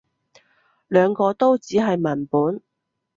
[0.87, 2.63] 兩個都只係文本